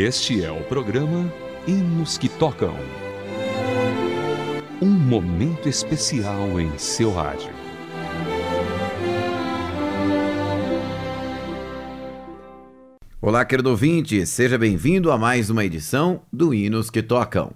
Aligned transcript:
Este 0.00 0.44
é 0.44 0.52
o 0.52 0.62
programa 0.62 1.28
Hinos 1.66 2.16
que 2.16 2.28
Tocam. 2.28 2.76
Um 4.80 4.90
momento 4.90 5.68
especial 5.68 6.60
em 6.60 6.78
seu 6.78 7.12
rádio. 7.12 7.50
Olá, 13.20 13.44
querido 13.44 13.70
ouvinte, 13.70 14.24
seja 14.24 14.56
bem-vindo 14.56 15.10
a 15.10 15.18
mais 15.18 15.50
uma 15.50 15.64
edição 15.64 16.22
do 16.32 16.54
Hinos 16.54 16.90
que 16.90 17.02
Tocam. 17.02 17.50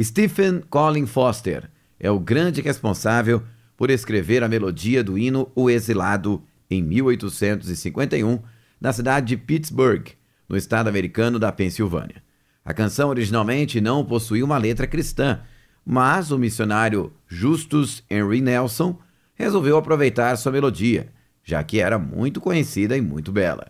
Stephen 0.00 0.62
Colin 0.70 1.06
Foster 1.06 1.68
é 1.98 2.08
o 2.08 2.20
grande 2.20 2.60
responsável 2.60 3.42
por 3.76 3.90
escrever 3.90 4.44
a 4.44 4.48
melodia 4.48 5.02
do 5.02 5.18
hino 5.18 5.50
O 5.52 5.68
Exilado 5.68 6.44
em 6.70 6.80
1851, 6.80 8.38
na 8.80 8.92
cidade 8.92 9.26
de 9.26 9.36
Pittsburgh, 9.36 10.12
no 10.48 10.56
estado 10.56 10.88
americano 10.88 11.38
da 11.38 11.50
Pensilvânia. 11.52 12.22
A 12.64 12.74
canção 12.74 13.08
originalmente 13.08 13.80
não 13.80 14.04
possuía 14.04 14.44
uma 14.44 14.58
letra 14.58 14.86
cristã, 14.86 15.40
mas 15.84 16.30
o 16.30 16.38
missionário 16.38 17.12
Justus 17.28 18.02
Henry 18.10 18.40
Nelson 18.40 18.98
resolveu 19.34 19.76
aproveitar 19.76 20.36
sua 20.36 20.50
melodia, 20.50 21.12
já 21.44 21.62
que 21.62 21.78
era 21.78 21.98
muito 21.98 22.40
conhecida 22.40 22.96
e 22.96 23.00
muito 23.00 23.30
bela, 23.30 23.68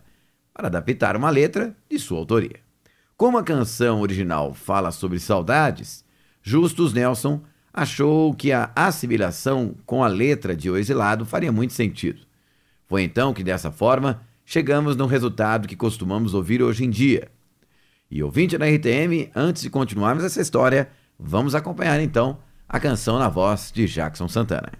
para 0.54 0.68
adaptar 0.68 1.16
uma 1.16 1.28
letra 1.28 1.76
de 1.90 1.98
sua 1.98 2.18
autoria. 2.18 2.60
Como 3.16 3.36
a 3.36 3.42
canção 3.42 4.00
original 4.00 4.54
fala 4.54 4.90
sobre 4.90 5.18
saudades, 5.18 6.04
Justus 6.42 6.92
Nelson 6.92 7.42
achou 7.72 8.32
que 8.32 8.52
a 8.52 8.70
assimilação 8.74 9.74
com 9.84 10.02
a 10.02 10.08
letra 10.08 10.56
de 10.56 10.70
O 10.70 10.76
Exilado 10.76 11.26
faria 11.26 11.52
muito 11.52 11.74
sentido. 11.74 12.22
Foi 12.86 13.02
então 13.02 13.34
que, 13.34 13.44
dessa 13.44 13.70
forma, 13.70 14.22
chegamos 14.46 14.96
no 14.96 15.06
resultado 15.06 15.66
que 15.66 15.76
costumamos 15.76 16.32
ouvir 16.32 16.62
hoje 16.62 16.84
em 16.84 16.90
dia. 16.90 17.28
E 18.08 18.22
ouvinte 18.22 18.56
da 18.56 18.64
RTM, 18.64 19.30
antes 19.34 19.62
de 19.62 19.68
continuarmos 19.68 20.22
essa 20.22 20.40
história, 20.40 20.88
vamos 21.18 21.56
acompanhar 21.56 22.00
então 22.00 22.38
a 22.68 22.78
canção 22.78 23.18
na 23.18 23.28
voz 23.28 23.72
de 23.74 23.86
Jackson 23.86 24.28
Santana. 24.28 24.70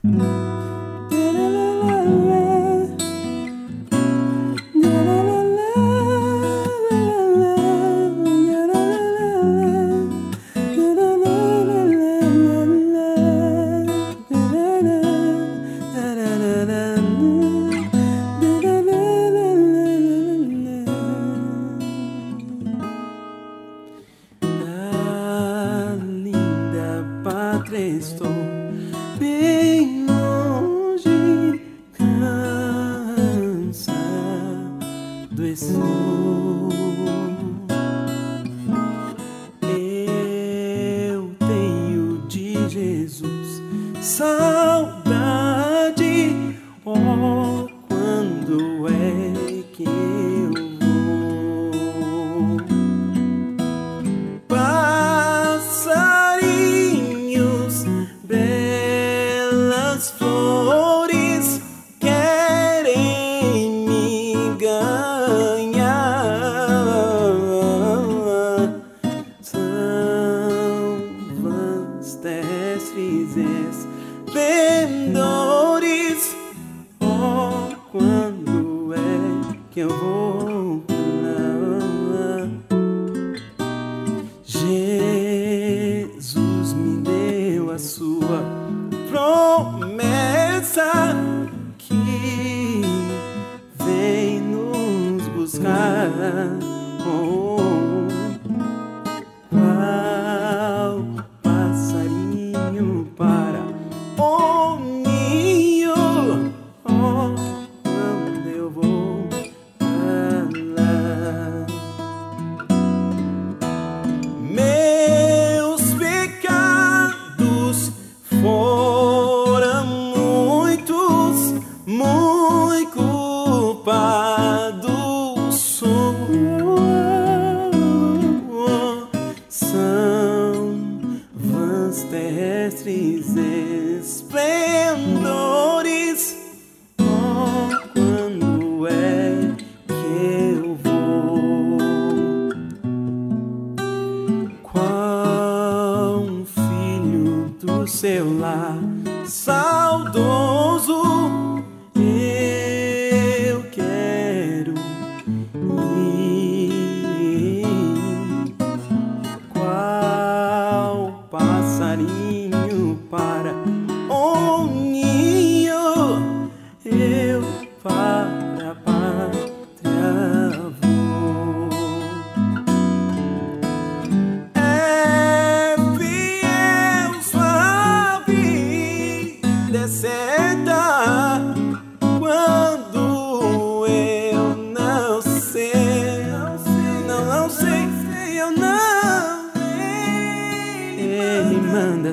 seu 148.07 148.39
lar. 148.39 148.79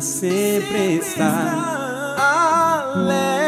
Sempre 0.02 0.96
estar 0.96 2.16
alerta 2.18 3.43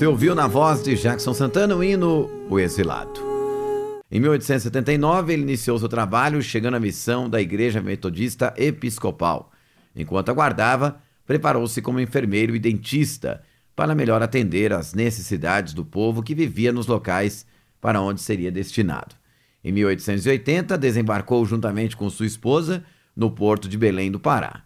Você 0.00 0.06
ouviu 0.06 0.34
na 0.34 0.46
voz 0.46 0.82
de 0.82 0.96
Jackson 0.96 1.34
Santana 1.34 1.76
o 1.76 1.84
hino 1.84 2.26
O 2.48 2.58
Exilado. 2.58 3.20
Em 4.10 4.18
1879, 4.18 5.34
ele 5.34 5.42
iniciou 5.42 5.78
seu 5.78 5.90
trabalho 5.90 6.42
chegando 6.42 6.78
à 6.78 6.80
missão 6.80 7.28
da 7.28 7.38
Igreja 7.38 7.82
Metodista 7.82 8.54
Episcopal. 8.56 9.52
Enquanto 9.94 10.30
aguardava, 10.30 10.98
preparou-se 11.26 11.82
como 11.82 12.00
enfermeiro 12.00 12.56
e 12.56 12.58
dentista 12.58 13.42
para 13.76 13.94
melhor 13.94 14.22
atender 14.22 14.72
às 14.72 14.94
necessidades 14.94 15.74
do 15.74 15.84
povo 15.84 16.22
que 16.22 16.34
vivia 16.34 16.72
nos 16.72 16.86
locais 16.86 17.44
para 17.78 18.00
onde 18.00 18.22
seria 18.22 18.50
destinado. 18.50 19.14
Em 19.62 19.70
1880, 19.70 20.78
desembarcou 20.78 21.44
juntamente 21.44 21.94
com 21.94 22.08
sua 22.08 22.24
esposa 22.24 22.82
no 23.14 23.30
porto 23.30 23.68
de 23.68 23.76
Belém 23.76 24.10
do 24.10 24.18
Pará. 24.18 24.62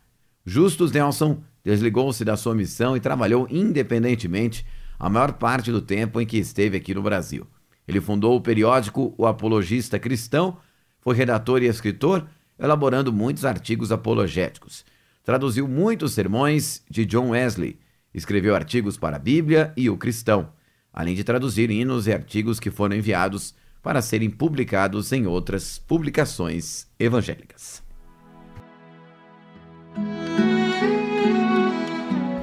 Justus 0.46 0.92
Nelson 0.92 1.42
desligou-se 1.64 2.24
da 2.24 2.36
sua 2.36 2.54
missão 2.54 2.96
e 2.96 3.00
trabalhou 3.00 3.48
independentemente 3.50 4.64
a 4.98 5.08
maior 5.08 5.32
parte 5.34 5.70
do 5.70 5.80
tempo 5.80 6.20
em 6.20 6.26
que 6.26 6.38
esteve 6.38 6.76
aqui 6.76 6.94
no 6.94 7.02
Brasil. 7.02 7.46
Ele 7.86 8.00
fundou 8.00 8.36
o 8.36 8.40
periódico 8.40 9.14
O 9.18 9.26
Apologista 9.26 9.98
Cristão, 9.98 10.58
foi 11.00 11.14
redator 11.14 11.62
e 11.62 11.66
escritor, 11.66 12.26
elaborando 12.58 13.12
muitos 13.12 13.44
artigos 13.44 13.92
apologéticos. 13.92 14.84
Traduziu 15.22 15.68
muitos 15.68 16.12
sermões 16.12 16.82
de 16.88 17.04
John 17.04 17.30
Wesley, 17.30 17.78
escreveu 18.14 18.54
artigos 18.54 18.96
para 18.96 19.16
a 19.16 19.18
Bíblia 19.18 19.72
e 19.76 19.90
o 19.90 19.96
Cristão, 19.96 20.50
além 20.92 21.14
de 21.14 21.24
traduzir 21.24 21.70
hinos 21.70 22.06
e 22.06 22.12
artigos 22.12 22.60
que 22.60 22.70
foram 22.70 22.96
enviados 22.96 23.54
para 23.82 24.00
serem 24.00 24.30
publicados 24.30 25.12
em 25.12 25.26
outras 25.26 25.78
publicações 25.78 26.86
evangélicas. 26.98 27.82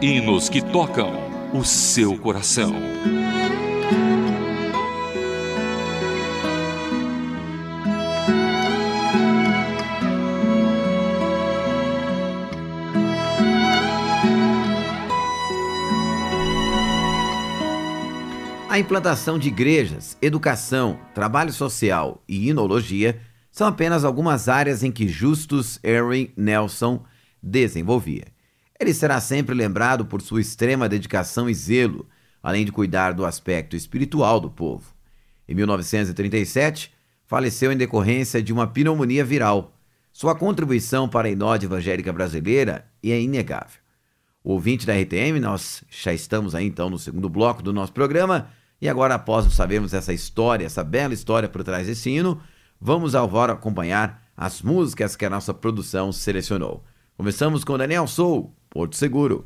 Hinos 0.02 0.50
que 0.50 0.62
tocam 0.62 1.31
o 1.54 1.66
seu 1.66 2.18
coração. 2.18 2.74
A 18.70 18.80
implantação 18.80 19.38
de 19.38 19.50
igrejas, 19.50 20.18
educação, 20.22 20.98
trabalho 21.14 21.52
social 21.52 22.24
e 22.26 22.48
inologia 22.48 23.20
são 23.52 23.68
apenas 23.68 24.06
algumas 24.06 24.48
áreas 24.48 24.82
em 24.82 24.92
que 24.92 25.10
Justus 25.10 25.78
Henry 25.84 26.32
Nelson 26.38 27.04
desenvolvia. 27.44 28.28
Ele 28.82 28.96
será 28.96 29.22
sempre 29.22 29.54
lembrado 29.54 30.08
por 30.08 30.24
sua 30.24 30.42
extrema 30.42 30.90
dedicação 30.90 31.48
e 31.48 31.54
zelo, 31.54 32.10
além 32.42 32.66
de 32.66 32.72
cuidar 32.72 33.12
do 33.12 33.24
aspecto 33.24 33.76
espiritual 33.76 34.40
do 34.40 34.50
povo. 34.50 34.92
Em 35.48 35.54
1937, 35.54 36.92
faleceu 37.28 37.72
em 37.72 37.78
decorrência 37.78 38.42
de 38.42 38.52
uma 38.52 38.66
pneumonia 38.66 39.24
viral. 39.24 39.78
Sua 40.12 40.34
contribuição 40.34 41.08
para 41.08 41.28
a 41.28 41.32
inódia 41.32 41.68
evangélica 41.68 42.12
brasileira 42.12 42.88
é 43.04 43.22
inegável. 43.22 43.80
O 44.44 44.54
ouvinte 44.54 44.88
da 44.88 45.00
RTM, 45.00 45.40
nós 45.40 45.84
já 45.88 46.12
estamos 46.12 46.56
aí 46.56 46.66
então 46.66 46.90
no 46.90 46.98
segundo 46.98 47.30
bloco 47.30 47.62
do 47.62 47.72
nosso 47.72 47.94
programa, 47.94 48.50
e 48.82 48.90
agora, 48.90 49.14
após 49.14 49.46
sabermos 49.54 49.94
essa 49.94 50.12
história, 50.12 50.66
essa 50.66 50.84
bela 50.84 51.14
história 51.14 51.48
por 51.48 51.64
trás 51.64 51.86
desse 51.86 52.10
hino, 52.10 52.42
vamos 52.80 53.14
agora 53.14 53.54
acompanhar 53.54 54.24
as 54.36 54.64
músicas 54.64 55.16
que 55.16 55.24
a 55.24 55.30
nossa 55.30 55.54
produção 55.54 56.12
selecionou. 56.12 56.84
Começamos 57.16 57.64
com 57.64 57.78
Daniel 57.78 58.08
Sou, 58.08 58.52
Porto 58.72 58.96
Seguro. 58.96 59.46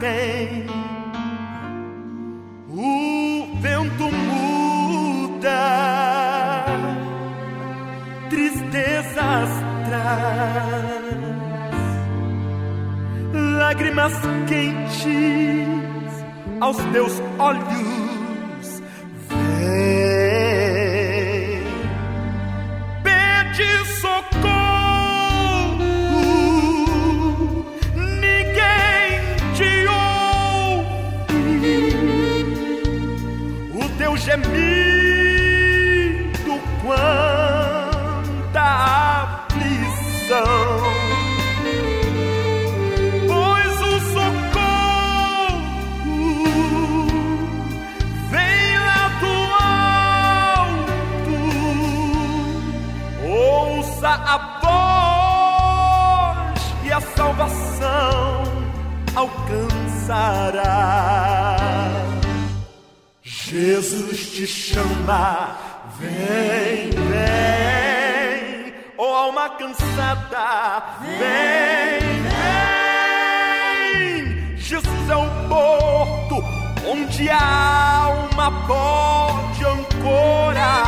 Tem. 0.00 0.66
O 2.72 3.46
vento 3.60 4.10
muda, 4.10 5.50
tristezas 8.28 9.50
traz 9.86 11.00
lágrimas 13.58 14.14
quentes 14.48 16.24
aos 16.60 16.76
teus 16.92 17.22
olhos. 17.38 18.09
Jesus 63.50 64.30
te 64.30 64.46
chama, 64.46 65.58
vem, 65.98 66.90
vem, 67.10 68.72
ó 68.96 69.24
alma 69.24 69.50
cansada, 69.58 70.84
vem, 71.00 72.22
vem. 73.98 74.56
Jesus 74.56 75.10
é 75.10 75.16
o 75.16 75.26
porto 75.48 76.44
onde 76.86 77.28
a 77.28 78.04
alma 78.04 78.52
pode 78.68 79.64
ancorar. 79.64 80.86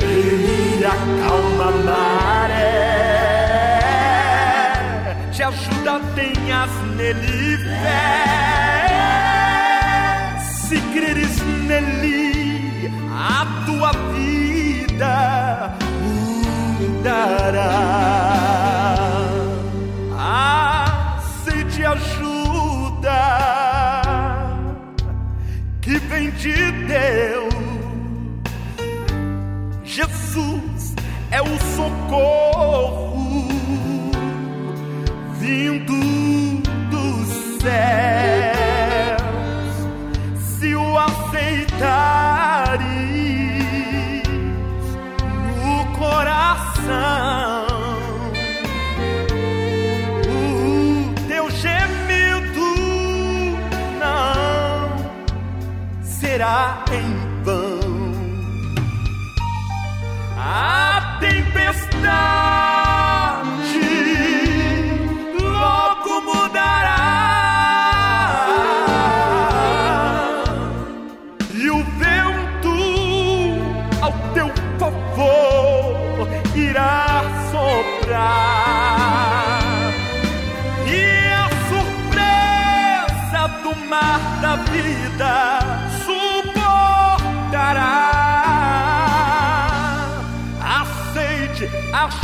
Ele 0.00 0.84
acalma 0.84 1.64
a 1.64 1.72
maré, 1.72 2.78
te 5.32 5.42
ajuda, 5.42 5.98
tenhas 6.14 6.70
nele 6.96 7.58
fé. 7.58 8.41
que 25.82 25.98
vem 25.98 26.30
de 26.30 26.54
Deus. 26.86 27.52
Jesus 29.84 30.94
é 31.30 31.42
o 31.42 31.58
socorro 31.76 33.12
vindo 35.38 36.62
do 36.88 37.60
céu. 37.60 38.11
shine. 62.12 62.61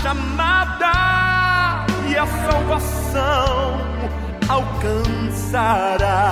Chamada 0.02 1.86
e 2.08 2.16
a 2.16 2.26
salvação 2.26 3.80
alcançará. 4.48 6.22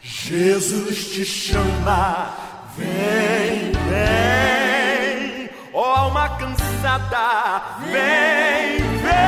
Jesus 0.00 1.06
te 1.12 1.24
chama, 1.24 2.30
vem, 2.76 3.72
vem, 3.88 5.50
ó 5.74 5.96
alma 5.96 6.28
cansada, 6.30 7.62
vem, 7.84 8.78
vem. 9.02 9.22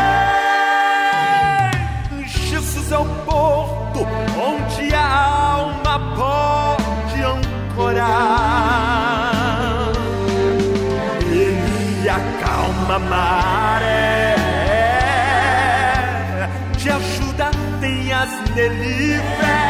Jesus 2.27 2.93
é 2.93 2.99
o 2.99 3.05
porto 3.25 4.07
onde 4.39 4.95
a 4.95 5.07
alma 5.07 5.99
pode 6.17 7.23
ancorar. 7.23 8.64
Maré, 13.15 14.35
te 16.83 16.91
ajuda, 16.91 17.51
tenhas 17.81 18.31
nele 18.55 19.21
fé. 19.39 19.61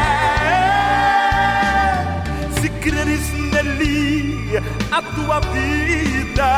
Se 2.59 2.69
creres 2.83 3.25
nele, 3.53 4.61
a 4.91 5.01
tua 5.15 5.39
vida 5.55 6.51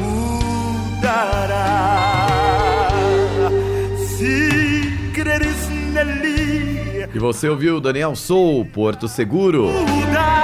mudará. 0.00 1.68
Se 4.16 4.92
creres 5.14 5.60
nele, 5.94 7.08
E 7.12 7.18
você 7.18 7.48
ouviu 7.48 7.80
Daniel 7.80 8.14
Sou, 8.14 8.64
Porto 8.64 9.08
Seguro. 9.08 9.68
mudará. 9.88 10.39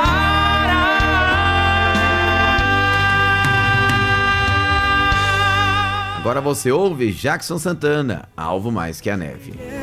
Agora 6.26 6.40
você 6.40 6.72
ouve 6.72 7.12
Jackson 7.12 7.56
Santana, 7.56 8.28
Alvo 8.36 8.72
Mais 8.72 9.00
Que 9.00 9.10
a 9.10 9.16
Neve. 9.16 9.75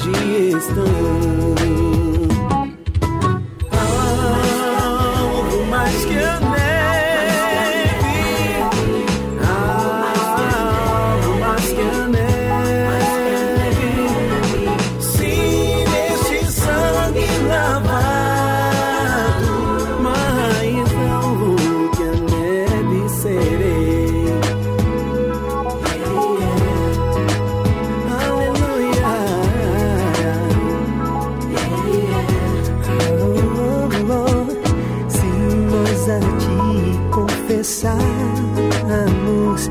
Hoje 0.00 0.56
estão. 0.56 1.69
Confessarmos 38.00 39.70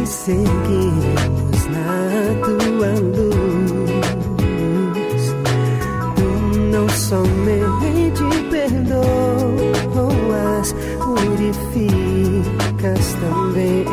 e 0.00 0.06
seguirmos 0.06 1.60
na 1.66 2.34
tua 2.44 2.92
luz, 3.00 3.34
tu 6.16 6.28
não 6.72 6.86
somente 6.88 8.24
perdoas, 8.50 9.46
purificas 10.98 12.24
também, 13.20 13.84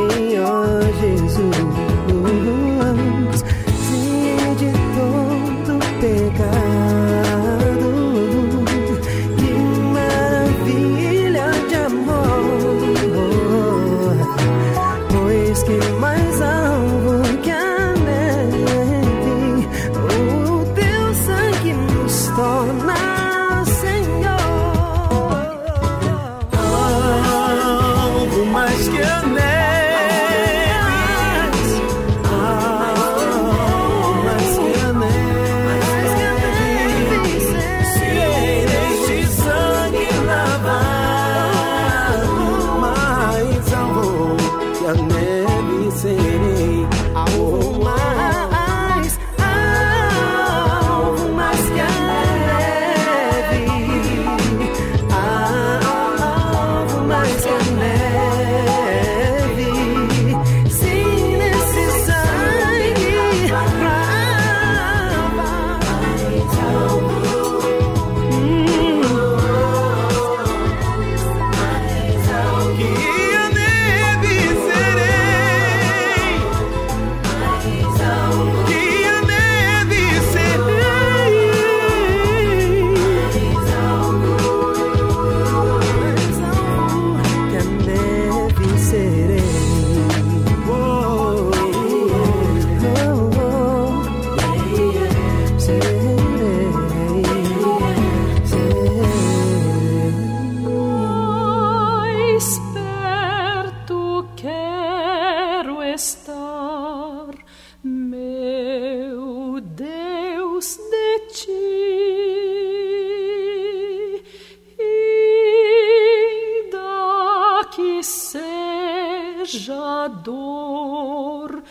que 117.77 118.01
seja 118.01 120.07
dor 120.23 121.61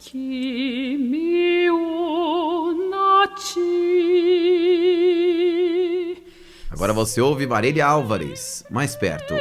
que 0.00 0.96
me 0.98 1.70
una 1.70 3.22
a 3.22 3.28
ti. 3.28 3.60
Agora 6.68 6.92
você 6.92 7.20
ouve 7.20 7.46
Marília 7.46 7.86
Álvares, 7.86 8.64
mais 8.68 8.96
perto. 8.96 9.34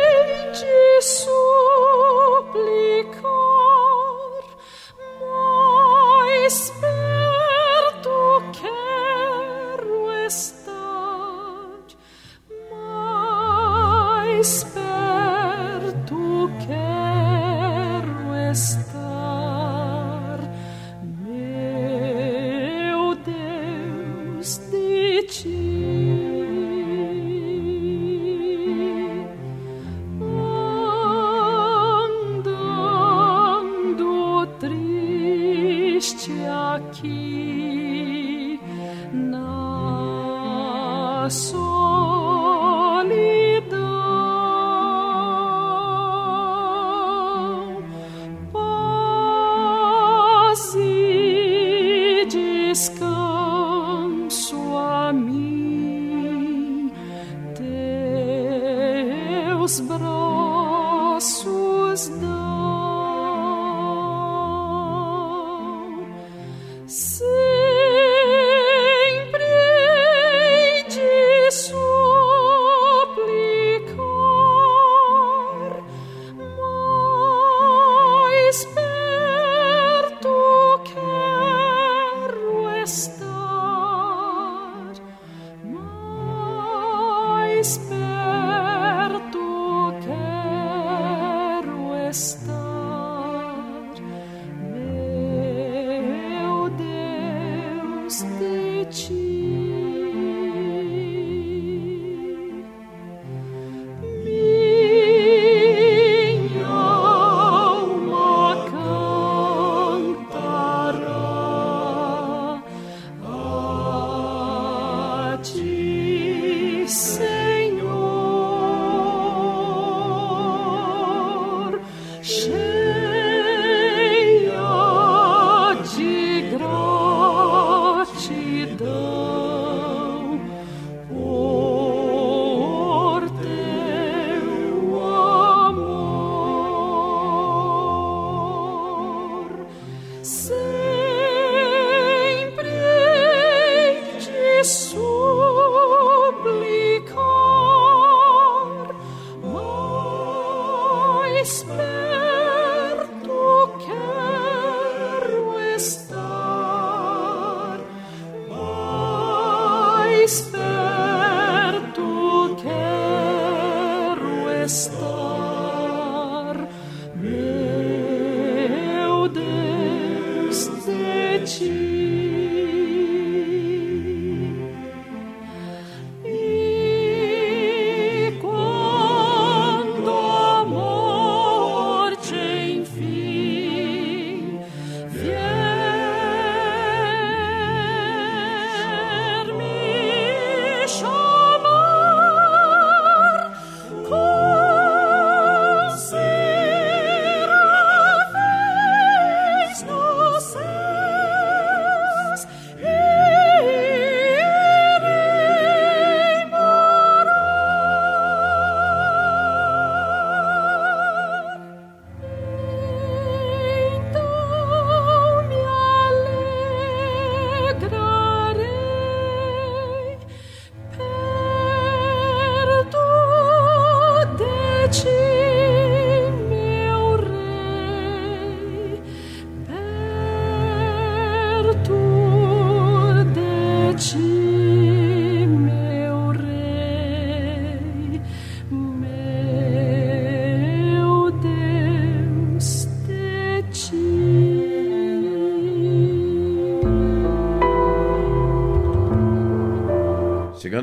Christ. 164.90 165.21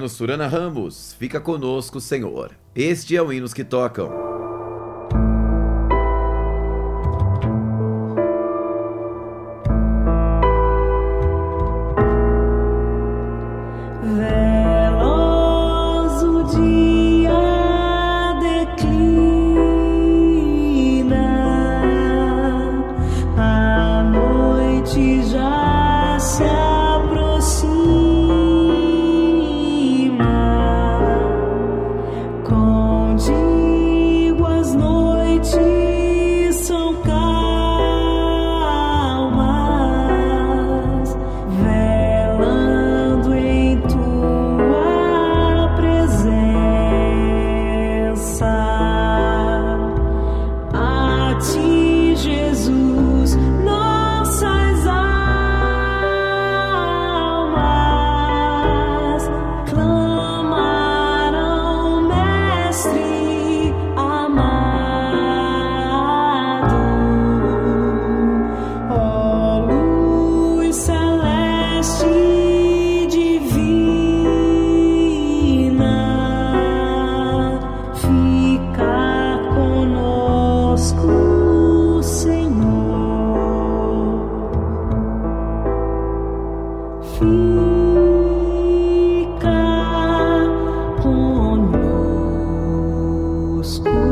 Surana 0.08 0.48
Ramos. 0.48 1.14
Fica 1.18 1.40
conosco, 1.40 2.00
Senhor. 2.00 2.52
Este 2.74 3.16
é 3.16 3.22
o 3.22 3.32
Hinos 3.32 3.54
que 3.54 3.64
Tocam. 3.64 4.27
Conosco, 93.68 94.07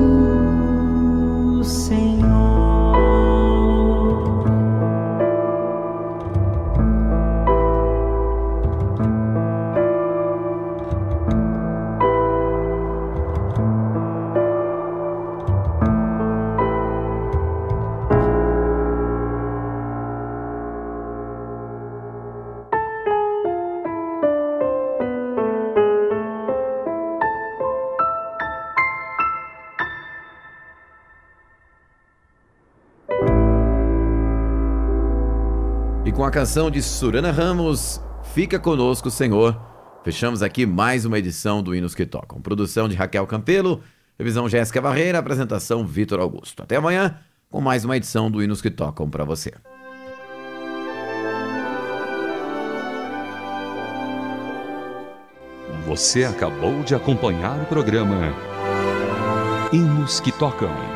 a 36.27 36.31
canção 36.31 36.69
de 36.71 36.83
Surana 36.83 37.31
Ramos, 37.31 38.01
Fica 38.35 38.59
Conosco, 38.59 39.11
Senhor, 39.13 39.61
fechamos 40.03 40.43
aqui 40.43 40.67
mais 40.67 41.05
uma 41.05 41.21
edição 41.21 41.63
do 41.63 41.73
Hinos 41.73 41.95
que 41.95 42.05
Tocam. 42.05 42.41
Produção 42.41 42.89
de 42.89 42.97
Raquel 42.97 43.25
Campelo, 43.29 43.81
revisão 44.19 44.49
Jéssica 44.49 44.81
Barreira, 44.81 45.19
apresentação 45.19 45.87
Vitor 45.87 46.19
Augusto. 46.19 46.65
Até 46.65 46.77
amanhã 46.77 47.17
com 47.49 47.61
mais 47.61 47.85
uma 47.85 47.97
edição 47.97 48.29
do 48.29 48.43
Hinos 48.43 48.61
que 48.61 48.71
Tocam 48.71 49.09
para 49.09 49.25
você. 49.25 49.53
Você 55.87 56.25
acabou 56.25 56.83
de 56.83 56.97
acompanhar 56.97 57.57
o 57.63 57.67
programa 57.67 58.35
Hinos 59.73 60.19
que 60.19 60.33
Tocam. 60.33 60.96